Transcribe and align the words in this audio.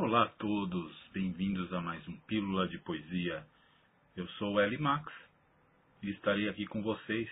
Olá 0.00 0.22
a 0.22 0.28
todos, 0.28 1.10
bem-vindos 1.12 1.72
a 1.72 1.80
mais 1.80 2.06
um 2.06 2.16
Pílula 2.18 2.68
de 2.68 2.78
Poesia. 2.78 3.44
Eu 4.14 4.28
sou 4.38 4.54
o 4.54 4.60
Eli 4.60 4.78
Max 4.78 5.12
e 6.00 6.10
estarei 6.10 6.48
aqui 6.48 6.66
com 6.66 6.80
vocês 6.80 7.28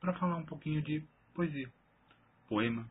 para 0.00 0.12
falar 0.14 0.34
um 0.34 0.44
pouquinho 0.44 0.82
de 0.82 1.04
poesia, 1.32 1.72
poema. 2.48 2.90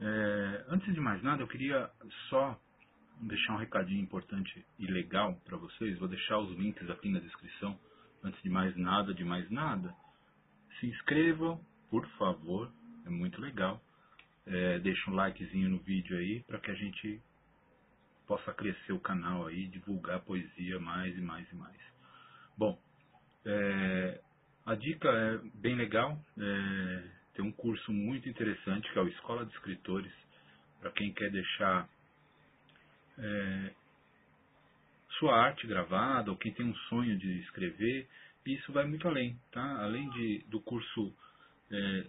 É, 0.00 0.64
antes 0.68 0.92
de 0.92 1.00
mais 1.00 1.22
nada, 1.22 1.44
eu 1.44 1.46
queria 1.46 1.88
só 2.28 2.60
deixar 3.20 3.54
um 3.54 3.58
recadinho 3.58 4.02
importante 4.02 4.66
e 4.80 4.86
legal 4.88 5.36
para 5.44 5.56
vocês. 5.56 5.96
Vou 6.00 6.08
deixar 6.08 6.40
os 6.40 6.58
links 6.58 6.90
aqui 6.90 7.08
na 7.08 7.20
descrição. 7.20 7.78
Antes 8.24 8.42
de 8.42 8.50
mais 8.50 8.76
nada, 8.76 9.14
de 9.14 9.24
mais 9.24 9.48
nada, 9.48 9.94
se 10.80 10.88
inscrevam, 10.88 11.64
por 11.88 12.04
favor, 12.18 12.68
é 13.06 13.08
muito 13.08 13.40
legal 13.40 13.80
é, 14.46 14.78
deixa 14.78 15.10
um 15.10 15.14
likezinho 15.14 15.68
no 15.68 15.78
vídeo 15.78 16.16
aí 16.16 16.42
para 16.42 16.58
que 16.58 16.70
a 16.70 16.74
gente 16.74 17.20
possa 18.26 18.52
crescer 18.54 18.92
o 18.92 19.00
canal 19.00 19.46
aí, 19.46 19.66
divulgar 19.66 20.20
poesia 20.20 20.78
mais 20.78 21.16
e 21.16 21.20
mais 21.20 21.50
e 21.50 21.56
mais. 21.56 21.80
Bom, 22.56 22.78
é, 23.44 24.20
a 24.66 24.74
dica 24.74 25.08
é 25.08 25.38
bem 25.54 25.74
legal, 25.74 26.18
é, 26.38 27.02
tem 27.34 27.44
um 27.44 27.52
curso 27.52 27.92
muito 27.92 28.28
interessante 28.28 28.90
que 28.92 28.98
é 28.98 29.02
o 29.02 29.08
Escola 29.08 29.44
de 29.44 29.52
Escritores, 29.52 30.12
para 30.80 30.92
quem 30.92 31.12
quer 31.12 31.30
deixar 31.30 31.88
é, 33.18 33.74
sua 35.18 35.36
arte 35.36 35.66
gravada 35.66 36.30
ou 36.30 36.36
quem 36.36 36.52
tem 36.52 36.66
um 36.66 36.74
sonho 36.88 37.18
de 37.18 37.40
escrever, 37.40 38.08
isso 38.46 38.72
vai 38.72 38.86
muito 38.86 39.06
além, 39.06 39.38
tá? 39.52 39.82
Além 39.82 40.08
de, 40.10 40.44
do 40.48 40.60
curso 40.60 41.14
é, 41.70 42.06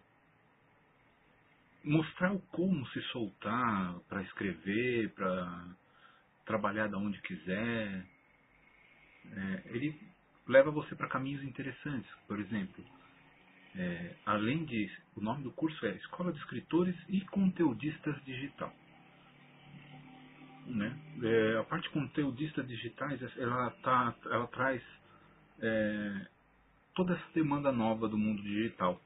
mostrar 1.83 2.31
o 2.31 2.39
como 2.39 2.85
se 2.87 3.01
soltar 3.03 3.99
para 4.07 4.21
escrever, 4.23 5.09
para 5.13 5.75
trabalhar 6.45 6.87
da 6.87 6.97
onde 6.97 7.19
quiser. 7.21 8.05
É, 9.31 9.61
ele 9.65 9.99
leva 10.47 10.71
você 10.71 10.95
para 10.95 11.07
caminhos 11.07 11.43
interessantes. 11.43 12.09
Por 12.27 12.39
exemplo, 12.39 12.83
é, 13.75 14.15
além 14.25 14.65
de. 14.65 14.89
O 15.15 15.21
nome 15.21 15.43
do 15.43 15.51
curso 15.51 15.85
é 15.85 15.91
Escola 15.95 16.31
de 16.31 16.39
Escritores 16.39 16.95
e 17.09 17.21
Conteudistas 17.21 18.15
Digital. 18.23 18.73
Né? 20.67 20.97
É, 21.23 21.57
a 21.57 21.63
parte 21.63 21.89
conteudista 21.89 22.63
digitais 22.63 23.19
ela, 23.37 23.71
tá, 23.81 24.15
ela 24.25 24.47
traz 24.47 24.81
é, 25.59 26.27
toda 26.95 27.13
essa 27.13 27.31
demanda 27.33 27.71
nova 27.71 28.07
do 28.07 28.17
mundo 28.17 28.41
digital 28.43 29.01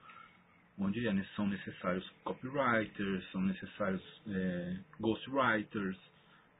onde 0.78 1.02
são 1.36 1.48
necessários 1.48 2.08
copywriters, 2.24 3.24
são 3.32 3.42
necessários 3.42 4.02
é, 4.28 4.78
ghostwriters, 5.00 5.98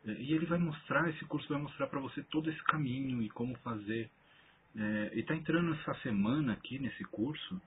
e 0.06 0.34
ele 0.34 0.46
vai 0.46 0.60
mostrar, 0.60 1.10
esse 1.10 1.26
curso 1.26 1.50
vai 1.50 1.60
mostrar 1.60 1.88
para 1.88 2.00
você 2.00 2.22
todo 2.24 2.50
esse 2.50 2.64
caminho 2.64 3.24
e 3.24 3.30
como 3.30 3.58
fazer. 3.60 4.10
É, 4.76 5.12
e 5.16 5.22
está 5.22 5.36
entrando 5.36 5.74
essa 5.74 5.96
semana 6.02 6.54
aqui 6.54 6.78
nesse 6.78 7.04
curso 7.06 7.60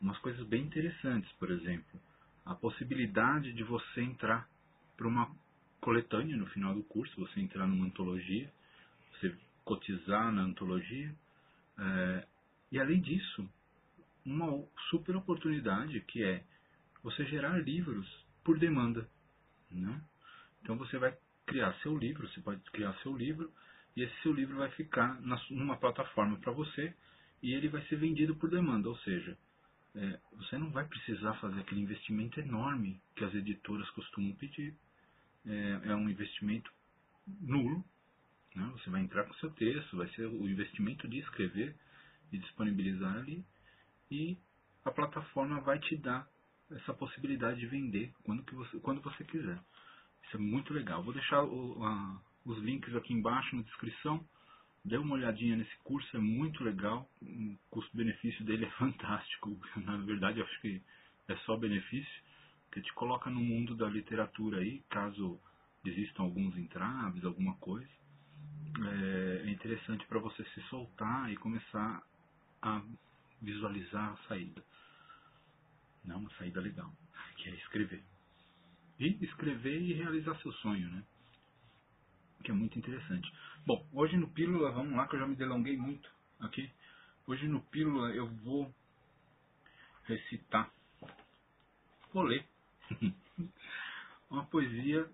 umas 0.00 0.18
coisas 0.18 0.44
bem 0.48 0.62
interessantes, 0.62 1.30
por 1.32 1.50
exemplo, 1.50 2.00
a 2.44 2.54
possibilidade 2.54 3.52
de 3.52 3.62
você 3.62 4.00
entrar 4.00 4.48
para 4.96 5.06
uma 5.06 5.30
coletânea 5.80 6.36
no 6.36 6.46
final 6.46 6.74
do 6.74 6.82
curso, 6.82 7.14
você 7.20 7.40
entrar 7.40 7.66
numa 7.66 7.86
antologia, 7.86 8.50
você 9.12 9.34
cotizar 9.64 10.32
na 10.32 10.42
antologia, 10.42 11.14
é, 11.78 12.26
e 12.72 12.80
além 12.80 13.00
disso, 13.00 13.48
uma 14.24 14.64
super 14.90 15.16
oportunidade 15.16 16.00
que 16.00 16.22
é 16.22 16.44
você 17.02 17.24
gerar 17.26 17.58
livros 17.58 18.06
por 18.44 18.58
demanda. 18.58 19.08
Né? 19.70 20.00
Então 20.62 20.76
você 20.76 20.98
vai 20.98 21.16
criar 21.46 21.74
seu 21.82 21.96
livro, 21.96 22.28
você 22.28 22.40
pode 22.40 22.60
criar 22.70 22.94
seu 23.02 23.16
livro 23.16 23.52
e 23.96 24.02
esse 24.02 24.22
seu 24.22 24.32
livro 24.32 24.56
vai 24.56 24.70
ficar 24.70 25.20
na, 25.20 25.40
numa 25.50 25.76
plataforma 25.76 26.38
para 26.38 26.52
você 26.52 26.94
e 27.42 27.52
ele 27.52 27.68
vai 27.68 27.82
ser 27.86 27.96
vendido 27.96 28.36
por 28.36 28.48
demanda, 28.48 28.88
ou 28.88 28.96
seja, 28.98 29.36
é, 29.94 30.18
você 30.32 30.56
não 30.56 30.70
vai 30.70 30.86
precisar 30.86 31.34
fazer 31.34 31.60
aquele 31.60 31.82
investimento 31.82 32.40
enorme 32.40 33.00
que 33.16 33.24
as 33.24 33.34
editoras 33.34 33.88
costumam 33.90 34.32
pedir. 34.36 34.74
É, 35.44 35.80
é 35.90 35.94
um 35.94 36.08
investimento 36.08 36.72
nulo. 37.40 37.84
Né? 38.54 38.64
Você 38.74 38.90
vai 38.90 39.02
entrar 39.02 39.24
com 39.24 39.34
seu 39.34 39.50
texto, 39.50 39.96
vai 39.96 40.08
ser 40.10 40.26
o 40.26 40.48
investimento 40.48 41.08
de 41.08 41.18
escrever 41.18 41.74
e 42.32 42.38
disponibilizar 42.38 43.16
ali 43.16 43.44
e 44.12 44.38
a 44.84 44.90
plataforma 44.90 45.60
vai 45.60 45.78
te 45.78 45.96
dar 45.96 46.28
essa 46.70 46.92
possibilidade 46.92 47.60
de 47.60 47.66
vender 47.66 48.12
quando, 48.24 48.42
que 48.42 48.54
você, 48.54 48.78
quando 48.80 49.00
você 49.00 49.24
quiser. 49.24 49.58
Isso 50.24 50.36
é 50.36 50.40
muito 50.40 50.72
legal. 50.72 51.02
Vou 51.02 51.12
deixar 51.12 51.42
o, 51.42 51.82
a, 51.82 52.20
os 52.44 52.58
links 52.58 52.94
aqui 52.94 53.12
embaixo 53.12 53.56
na 53.56 53.62
descrição. 53.62 54.24
Dê 54.84 54.96
uma 54.96 55.14
olhadinha 55.14 55.56
nesse 55.56 55.76
curso, 55.78 56.16
é 56.16 56.20
muito 56.20 56.62
legal. 56.62 57.08
O 57.22 57.56
custo-benefício 57.70 58.44
dele 58.44 58.64
é 58.66 58.70
fantástico. 58.72 59.58
Na 59.76 59.96
verdade, 59.98 60.40
eu 60.40 60.44
acho 60.44 60.60
que 60.60 60.82
é 61.28 61.36
só 61.38 61.56
benefício, 61.56 62.22
que 62.70 62.82
te 62.82 62.92
coloca 62.94 63.30
no 63.30 63.40
mundo 63.40 63.74
da 63.74 63.88
literatura 63.88 64.58
aí, 64.58 64.82
caso 64.90 65.40
existam 65.84 66.22
alguns 66.22 66.56
entraves, 66.56 67.24
alguma 67.24 67.54
coisa. 67.56 67.88
É, 68.78 69.42
é 69.46 69.50
interessante 69.50 70.06
para 70.06 70.18
você 70.18 70.44
se 70.44 70.60
soltar 70.62 71.30
e 71.30 71.36
começar 71.36 72.02
a 72.60 72.82
visualizar 73.42 74.12
a 74.12 74.28
saída. 74.28 74.64
Não, 76.04 76.18
uma 76.18 76.30
saída 76.34 76.60
legal, 76.60 76.90
que 77.36 77.48
é 77.48 77.54
escrever. 77.54 78.02
E 78.98 79.24
escrever 79.24 79.80
e 79.82 79.92
realizar 79.92 80.36
seu 80.36 80.52
sonho, 80.54 80.88
né? 80.88 81.02
Que 82.42 82.50
é 82.50 82.54
muito 82.54 82.78
interessante. 82.78 83.32
Bom, 83.66 83.86
hoje 83.92 84.16
no 84.16 84.28
Pílula, 84.28 84.72
vamos 84.72 84.94
lá 84.94 85.06
que 85.06 85.16
eu 85.16 85.20
já 85.20 85.26
me 85.26 85.36
delonguei 85.36 85.76
muito 85.76 86.08
aqui. 86.40 86.70
Hoje 87.26 87.46
no 87.46 87.60
Pílula 87.60 88.10
eu 88.10 88.28
vou 88.28 88.72
recitar, 90.04 90.72
vou 92.12 92.24
ler 92.24 92.44
uma 94.28 94.44
poesia 94.46 95.08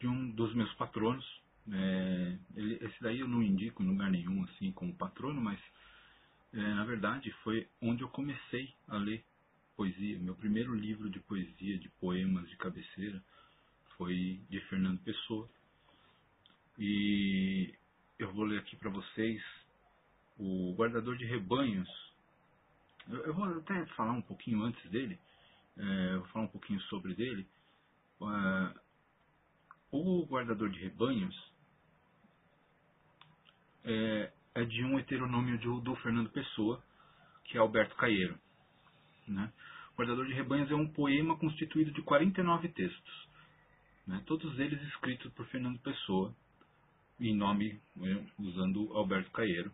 de 0.00 0.06
um 0.06 0.30
dos 0.30 0.54
meus 0.54 0.72
patronos. 0.74 1.42
É, 1.70 2.38
ele, 2.56 2.74
esse 2.84 3.00
daí 3.02 3.20
eu 3.20 3.28
não 3.28 3.42
indico 3.42 3.82
em 3.82 3.86
lugar 3.86 4.10
nenhum 4.10 4.42
assim 4.44 4.72
como 4.72 4.96
patrono, 4.96 5.40
mas 5.40 5.60
é, 6.52 6.74
na 6.74 6.84
verdade, 6.84 7.30
foi 7.42 7.66
onde 7.80 8.02
eu 8.02 8.08
comecei 8.08 8.74
a 8.88 8.96
ler 8.96 9.24
poesia. 9.76 10.18
Meu 10.18 10.34
primeiro 10.34 10.74
livro 10.74 11.08
de 11.08 11.18
poesia, 11.20 11.78
de 11.78 11.88
poemas 12.00 12.48
de 12.48 12.56
cabeceira, 12.56 13.22
foi 13.96 14.40
de 14.50 14.60
Fernando 14.68 15.00
Pessoa. 15.00 15.48
E 16.78 17.74
eu 18.18 18.32
vou 18.32 18.44
ler 18.44 18.58
aqui 18.58 18.76
para 18.76 18.90
vocês 18.90 19.42
o 20.38 20.74
Guardador 20.74 21.16
de 21.16 21.24
Rebanhos. 21.24 21.88
Eu, 23.08 23.20
eu, 23.24 23.34
vou 23.34 23.44
até 23.58 23.86
falar 23.96 24.12
um 24.12 24.22
pouquinho 24.22 24.62
antes 24.62 24.90
dele, 24.90 25.18
é, 25.76 26.16
vou 26.16 26.26
falar 26.28 26.44
um 26.44 26.48
pouquinho 26.48 26.80
sobre 26.82 27.14
dele. 27.14 27.46
Uh, 28.20 28.80
o 29.90 30.24
Guardador 30.26 30.70
de 30.70 30.78
Rebanhos 30.78 31.52
é, 33.84 34.32
é 34.54 34.64
de 34.64 34.84
um 34.84 34.98
heteronômio 34.98 35.58
do, 35.58 35.80
do 35.80 35.96
Fernando 35.96 36.30
Pessoa, 36.30 36.82
que 37.44 37.56
é 37.56 37.60
Alberto 37.60 37.94
Caeiro. 37.96 38.38
Né? 39.26 39.52
Guardador 39.96 40.26
de 40.26 40.32
Rebanhos 40.32 40.70
é 40.70 40.74
um 40.74 40.88
poema 40.88 41.36
constituído 41.36 41.90
de 41.92 42.02
49 42.02 42.68
textos, 42.68 43.28
né? 44.06 44.22
todos 44.26 44.58
eles 44.58 44.80
escritos 44.88 45.32
por 45.32 45.46
Fernando 45.46 45.78
Pessoa, 45.78 46.34
em 47.20 47.36
nome, 47.36 47.78
né, 47.94 48.26
usando 48.38 48.92
Alberto 48.94 49.30
Caeiro. 49.30 49.72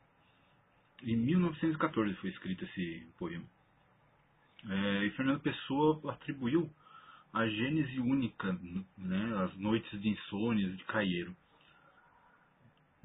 Em 1.03 1.17
1914 1.17 2.15
foi 2.17 2.31
escrito 2.31 2.65
esse 2.65 3.09
poema. 3.19 3.45
É, 4.69 5.05
e 5.05 5.11
Fernando 5.13 5.41
Pessoa 5.41 6.13
atribuiu 6.13 6.69
a 7.33 7.47
gênese 7.49 8.01
única, 8.01 8.53
né, 8.99 9.45
as 9.45 9.57
noites 9.57 10.01
de 10.01 10.09
insônia 10.09 10.69
de 10.71 10.85
Caeiro 10.85 11.35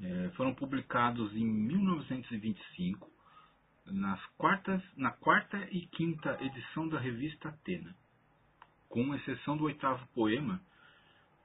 é, 0.03 0.29
foram 0.35 0.53
publicados 0.53 1.33
em 1.35 1.45
1925 1.45 3.09
nas 3.85 4.23
quartas, 4.37 4.81
na 4.95 5.11
quarta 5.11 5.57
e 5.71 5.85
quinta 5.87 6.37
edição 6.41 6.87
da 6.87 6.99
revista 6.99 7.49
Atena, 7.49 7.95
com 8.89 9.15
exceção 9.15 9.57
do 9.57 9.65
oitavo 9.65 10.05
poema 10.13 10.61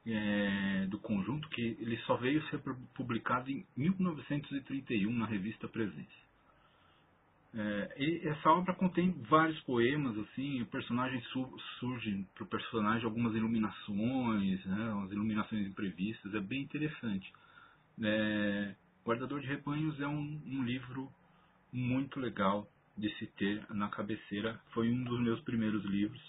é, 0.06 0.86
do 0.88 0.98
conjunto, 0.98 1.48
que 1.50 1.76
ele 1.80 1.96
só 1.98 2.16
veio 2.16 2.42
ser 2.48 2.60
publicado 2.94 3.50
em 3.50 3.66
1931 3.76 5.12
na 5.12 5.26
revista 5.26 5.68
Presença. 5.68 6.28
É, 7.54 8.28
essa 8.28 8.50
obra 8.50 8.74
contém 8.74 9.10
vários 9.28 9.58
poemas, 9.60 10.16
assim, 10.18 10.60
o 10.62 10.66
personagem 10.66 11.20
su 11.32 11.58
surge 11.80 12.24
para 12.34 12.44
o 12.44 12.46
personagem 12.46 13.04
algumas 13.04 13.34
iluminações, 13.34 14.64
né, 14.66 14.92
umas 14.92 15.10
iluminações 15.10 15.66
imprevistas, 15.66 16.34
é 16.34 16.40
bem 16.40 16.62
interessante. 16.62 17.32
É, 18.02 18.74
Guardador 19.04 19.40
de 19.40 19.46
Rebanhos 19.46 20.00
é 20.00 20.06
um, 20.06 20.40
um 20.46 20.64
livro 20.64 21.10
muito 21.72 22.20
legal 22.20 22.68
de 22.96 23.08
se 23.16 23.26
ter 23.26 23.64
na 23.70 23.88
cabeceira. 23.88 24.60
Foi 24.72 24.90
um 24.90 25.04
dos 25.04 25.20
meus 25.20 25.40
primeiros 25.40 25.84
livros. 25.84 26.20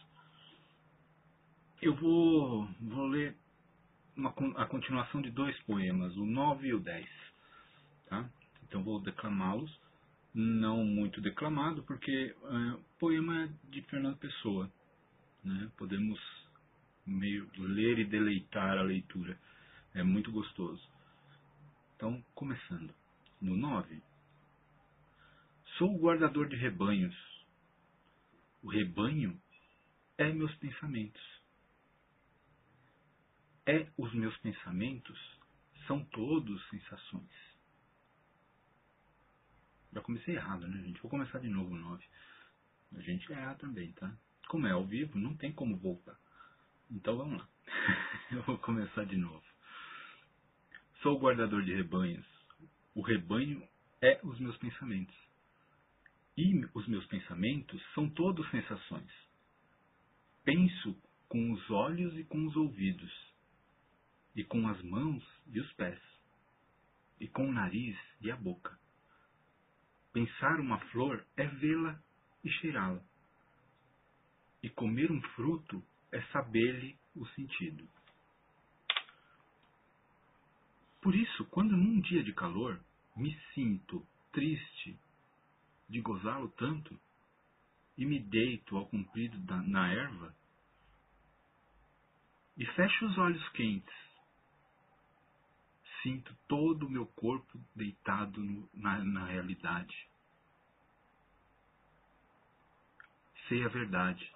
eu 1.81 1.95
vou, 1.95 2.67
vou 2.79 3.07
ler 3.07 3.35
uma, 4.15 4.29
a 4.57 4.65
continuação 4.65 5.21
de 5.21 5.31
dois 5.31 5.57
poemas, 5.63 6.15
o 6.17 6.25
9 6.25 6.67
e 6.67 6.73
o 6.73 6.79
10. 6.79 7.09
Tá? 8.07 8.29
Então 8.63 8.83
vou 8.83 8.99
declamá-los, 8.99 9.71
não 10.33 10.83
muito 10.83 11.21
declamado, 11.21 11.83
porque 11.83 12.11
é, 12.11 12.71
o 12.73 12.83
poema 12.99 13.43
é 13.43 13.49
de 13.69 13.81
Fernando 13.83 14.17
Pessoa. 14.17 14.69
Né? 15.43 15.71
Podemos 15.77 16.19
meio 17.05 17.49
ler 17.57 17.99
e 17.99 18.05
deleitar 18.05 18.77
a 18.77 18.83
leitura. 18.83 19.37
É 19.93 20.03
muito 20.03 20.31
gostoso. 20.31 20.81
Então, 21.99 22.23
começando. 22.33 22.95
No 23.41 23.57
9. 23.57 24.01
Sou 25.77 25.93
o 25.93 25.99
guardador 25.99 26.47
de 26.47 26.55
rebanhos. 26.55 27.13
O 28.63 28.69
rebanho 28.69 29.37
é 30.17 30.31
meus 30.31 30.55
pensamentos. 30.55 31.21
É 33.65 33.85
os 33.97 34.13
meus 34.13 34.35
pensamentos 34.37 35.19
são 35.87 36.01
todos 36.05 36.69
sensações. 36.69 37.57
Já 39.91 39.99
comecei 39.99 40.37
errado, 40.37 40.69
né, 40.69 40.81
gente? 40.81 41.01
Vou 41.01 41.11
começar 41.11 41.39
de 41.39 41.49
novo 41.49 41.73
o 41.73 41.77
9. 41.77 42.05
A 42.95 43.01
gente 43.01 43.29
erra 43.33 43.55
também, 43.55 43.91
tá? 43.91 44.09
Como 44.47 44.65
é 44.67 44.71
ao 44.71 44.85
vivo, 44.85 45.19
não 45.19 45.35
tem 45.35 45.51
como 45.51 45.75
voltar. 45.75 46.17
Então 46.89 47.17
vamos 47.17 47.39
lá. 47.39 47.49
Eu 48.31 48.41
vou 48.43 48.57
começar 48.57 49.03
de 49.03 49.17
novo. 49.17 49.48
Sou 51.01 51.15
o 51.15 51.19
guardador 51.19 51.63
de 51.63 51.73
rebanhos. 51.73 52.25
O 52.93 53.01
rebanho 53.01 53.65
é 54.01 54.19
os 54.21 54.37
meus 54.39 54.57
pensamentos. 54.57 55.15
E 56.35 56.65
os 56.73 56.87
meus 56.89 57.05
pensamentos 57.05 57.81
são 57.93 58.09
todos 58.09 58.49
sensações. 58.51 59.09
Penso 60.43 61.01
com 61.29 61.53
os 61.53 61.69
olhos 61.69 62.17
e 62.17 62.23
com 62.25 62.45
os 62.45 62.55
ouvidos, 62.55 63.11
e 64.35 64.43
com 64.43 64.67
as 64.67 64.81
mãos 64.83 65.23
e 65.47 65.59
os 65.61 65.71
pés, 65.73 66.01
e 67.19 67.27
com 67.29 67.47
o 67.47 67.53
nariz 67.53 67.97
e 68.19 68.29
a 68.29 68.35
boca. 68.35 68.77
Pensar 70.11 70.59
uma 70.59 70.79
flor 70.87 71.25
é 71.37 71.45
vê-la 71.45 71.97
e 72.43 72.49
cheirá-la. 72.49 73.01
E 74.61 74.69
comer 74.69 75.11
um 75.11 75.21
fruto 75.35 75.81
é 76.11 76.21
saber-lhe 76.23 76.97
o 77.15 77.25
sentido. 77.27 77.87
Por 81.01 81.15
isso, 81.15 81.45
quando 81.45 81.77
num 81.77 81.99
dia 82.01 82.23
de 82.23 82.33
calor 82.33 82.79
me 83.15 83.37
sinto 83.53 84.05
triste 84.31 84.97
de 85.87 86.01
gozá-lo 86.01 86.49
tanto 86.51 86.99
e 87.97 88.05
me 88.05 88.19
deito 88.19 88.77
ao 88.77 88.87
comprido 88.87 89.37
da, 89.39 89.57
na 89.57 89.91
erva 89.91 90.35
e 92.57 92.65
fecho 92.65 93.05
os 93.05 93.17
olhos 93.17 93.47
quentes, 93.49 93.95
sinto 96.03 96.35
todo 96.47 96.85
o 96.85 96.89
meu 96.89 97.05
corpo 97.07 97.59
deitado 97.73 98.43
no, 98.43 98.69
na, 98.73 99.03
na 99.03 99.25
realidade. 99.25 100.07
Sei 103.47 103.63
a 103.63 103.69
verdade 103.69 104.29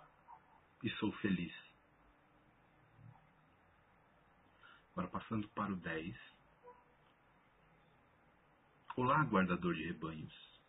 e 0.84 0.90
sou 0.92 1.12
feliz. 1.18 1.54
Agora 4.92 5.08
passando 5.08 5.48
para 5.50 5.74
o 5.74 5.76
10. 5.76 6.33
Olá, 8.96 9.24
guardador 9.24 9.74
de 9.74 9.86
rebanhos. 9.86 10.62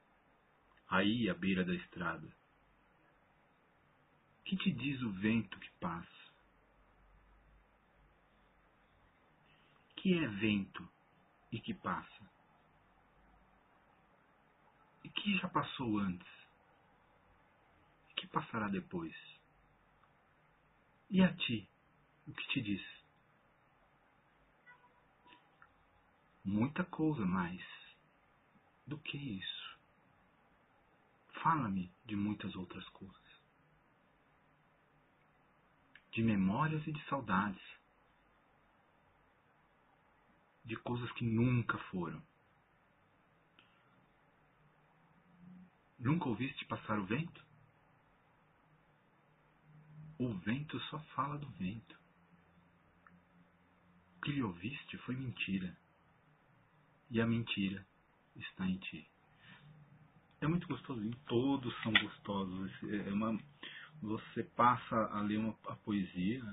Aí, 0.88 1.28
à 1.28 1.34
beira 1.34 1.62
da 1.62 1.74
estrada. 1.74 2.34
Que 4.46 4.56
te 4.56 4.72
diz 4.72 5.02
o 5.02 5.12
vento 5.12 5.58
que 5.60 5.70
passa? 5.72 6.32
Que 9.96 10.14
é 10.14 10.26
vento 10.26 10.88
e 11.52 11.60
que 11.60 11.74
passa? 11.74 12.30
E 15.04 15.10
que 15.10 15.36
já 15.36 15.48
passou 15.50 15.98
antes? 15.98 16.32
E 18.08 18.14
que 18.14 18.26
passará 18.28 18.68
depois? 18.68 19.14
E 21.10 21.22
a 21.22 21.30
ti, 21.36 21.68
o 22.26 22.32
que 22.32 22.48
te 22.48 22.62
diz? 22.62 23.04
Muita 26.42 26.84
coisa 26.84 27.26
mais 27.26 27.83
do 28.86 28.98
que 28.98 29.16
isso. 29.16 29.78
Fala-me 31.42 31.92
de 32.06 32.16
muitas 32.16 32.54
outras 32.54 32.86
coisas. 32.90 33.22
De 36.12 36.22
memórias 36.22 36.86
e 36.86 36.93
de 36.93 37.05
saudades. 37.06 37.62
De 40.64 40.76
coisas 40.76 41.10
que 41.12 41.24
nunca 41.24 41.76
foram. 41.91 42.22
Nunca 45.98 46.29
ouviste 46.29 46.64
passar 46.67 46.98
o 46.98 47.06
vento? 47.06 47.44
O 50.19 50.32
vento 50.38 50.79
só 50.81 50.98
fala 51.14 51.38
do 51.38 51.48
vento. 51.50 51.98
O 54.17 54.20
que 54.20 54.32
lhe 54.32 54.43
ouviste 54.43 54.96
foi 54.98 55.17
mentira. 55.17 55.76
E 57.10 57.20
a 57.20 57.26
mentira 57.26 57.86
está 58.36 58.67
em 58.67 58.76
ti. 58.79 59.06
É 60.41 60.46
muito 60.46 60.67
gostosinho, 60.69 61.14
todos 61.26 61.74
são 61.82 61.93
gostosos. 61.93 62.70
É 62.82 63.12
uma, 63.12 63.38
você 64.03 64.43
passa 64.43 64.96
a 65.12 65.20
ler 65.22 65.38
uma, 65.38 65.56
a 65.69 65.76
poesia 65.76 66.44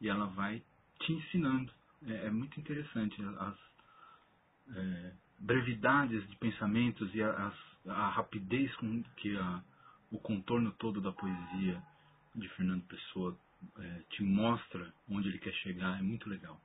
e 0.00 0.08
ela 0.08 0.26
vai 0.26 0.62
te 1.00 1.12
ensinando. 1.12 1.72
É, 2.06 2.26
é 2.26 2.30
muito 2.30 2.58
interessante 2.58 3.20
as 3.22 3.56
é, 4.74 5.12
brevidades 5.38 6.26
de 6.28 6.36
pensamentos 6.36 7.14
e 7.14 7.22
as, 7.22 7.54
a 7.86 8.08
rapidez 8.08 8.74
com 8.76 9.02
que 9.16 9.36
a, 9.36 9.62
o 10.10 10.18
contorno 10.18 10.72
todo 10.72 11.00
da 11.00 11.12
poesia 11.12 11.82
de 12.34 12.48
Fernando 12.50 12.82
Pessoa 12.84 13.36
é, 13.78 14.02
te 14.10 14.22
mostra 14.22 14.92
onde 15.08 15.28
ele 15.28 15.38
quer 15.38 15.52
chegar, 15.54 15.98
é 15.98 16.02
muito 16.02 16.28
legal. 16.28 16.60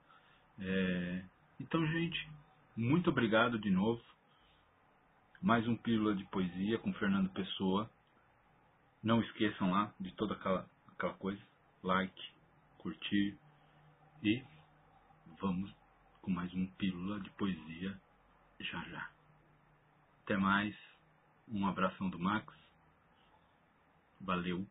É, 0.58 1.24
então, 1.58 1.86
gente, 1.86 2.28
muito 2.76 3.10
obrigado 3.10 3.58
de 3.58 3.70
novo. 3.70 4.02
Mais 5.42 5.66
um 5.66 5.74
Pílula 5.74 6.14
de 6.14 6.24
Poesia 6.26 6.78
com 6.78 6.92
Fernando 6.92 7.30
Pessoa. 7.30 7.90
Não 9.02 9.22
esqueçam 9.22 9.70
lá 9.70 9.90
de 9.98 10.12
toda 10.12 10.34
aquela, 10.34 10.68
aquela 10.88 11.14
coisa. 11.14 11.40
Like, 11.82 12.22
curtir 12.76 13.38
e 14.22 14.44
vamos 15.40 15.74
com 16.20 16.30
mais 16.30 16.52
um 16.52 16.66
Pílula 16.66 17.18
de 17.20 17.30
Poesia 17.30 17.98
já 18.60 18.84
já. 18.90 19.10
Até 20.24 20.36
mais. 20.36 20.76
Um 21.48 21.66
abração 21.66 22.10
do 22.10 22.18
Max. 22.18 22.54
Valeu. 24.20 24.66